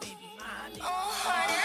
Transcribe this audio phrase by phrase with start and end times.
[0.00, 0.80] Baby.
[0.80, 1.57] Oh, honey.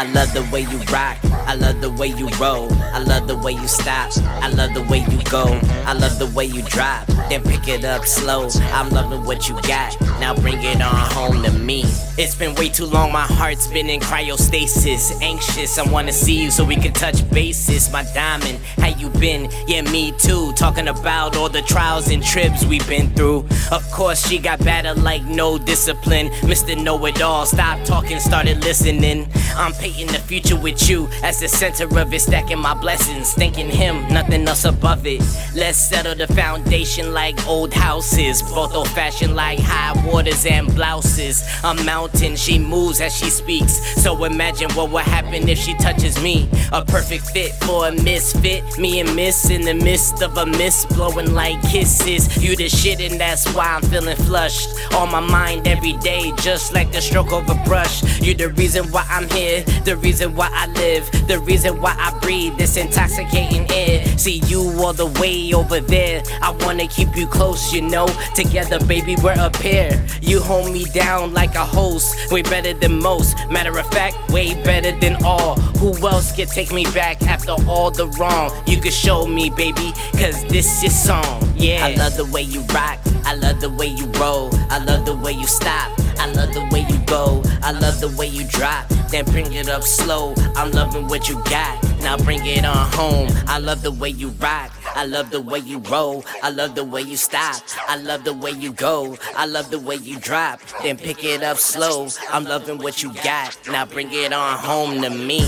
[0.00, 1.18] I love the way you rock.
[1.46, 2.72] I love the way you roll.
[2.72, 4.10] I love the way you stop.
[4.24, 5.60] I love the way you go.
[5.84, 7.06] I love the way you drop.
[7.28, 8.48] Then pick it up slow.
[8.72, 10.00] I'm loving what you got.
[10.18, 11.84] Now bring it on home to me.
[12.16, 13.12] It's been way too long.
[13.12, 15.20] My heart's been in cryostasis.
[15.20, 15.78] Anxious.
[15.78, 17.92] I wanna see you so we can touch bases.
[17.92, 19.50] My diamond, how you been?
[19.66, 20.52] Yeah, me too.
[20.54, 23.46] Talking about all the trials and trips we've been through.
[23.70, 26.30] Of course, she got better like no discipline.
[26.48, 26.80] Mr.
[26.82, 27.44] Know It All.
[27.44, 29.28] Stop talking, started listening.
[29.56, 33.32] I'm painting the future with you as the center of it, stacking my blessings.
[33.34, 35.20] Thanking him, nothing else above it.
[35.54, 38.42] Let's settle the foundation like old houses.
[38.42, 41.42] Both old fashioned like high waters and blouses.
[41.64, 43.74] A mountain, she moves as she speaks.
[44.02, 46.48] So imagine what would happen if she touches me.
[46.72, 48.78] A perfect fit for a misfit.
[48.78, 52.42] Me and Miss in the midst of a mist, blowing like kisses.
[52.42, 54.68] You the shit, and that's why I'm feeling flushed.
[54.94, 58.02] On my mind every day, just like the stroke of a brush.
[58.20, 62.16] You the reason why I'm here, the reason why I live, the reason why I
[62.20, 64.04] breathe this intoxicating air.
[64.18, 66.22] See you all the way over there.
[66.42, 68.06] I wanna keep you close, you know.
[68.34, 70.04] Together, baby, we're a pair.
[70.20, 73.36] You hold me down like a host, way better than most.
[73.50, 75.56] Matter of fact, way better than all.
[75.78, 78.50] Who else could take me back after all the wrong?
[78.66, 81.40] You can show me, baby, cause this is song.
[81.56, 81.84] Yeah.
[81.86, 82.98] I love the way you rock.
[83.24, 84.50] I love the way you roll.
[84.70, 85.99] I love the way you stop.
[86.20, 87.42] I love the way you go.
[87.62, 88.86] I love the way you drop.
[89.10, 90.34] Then bring it up slow.
[90.54, 91.82] I'm loving what you got.
[92.02, 93.30] Now bring it on home.
[93.46, 94.70] I love the way you rock.
[94.94, 96.22] I love the way you roll.
[96.42, 97.62] I love the way you stop.
[97.88, 99.16] I love the way you go.
[99.34, 100.60] I love the way you drop.
[100.82, 102.08] Then pick it up slow.
[102.30, 103.58] I'm loving what you got.
[103.68, 105.40] Now bring it on home to me.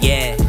[0.00, 0.47] Yeah.